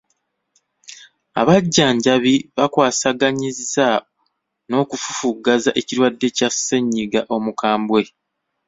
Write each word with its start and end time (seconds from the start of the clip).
Abajjanjabi 1.39 2.33
bakwasaganyizza 2.57 3.87
n'okufufugaza 4.67 5.69
ekirwadde 5.79 6.27
kya 6.37 6.49
ssennyiga 6.53 7.21
omukambwe. 7.35 8.01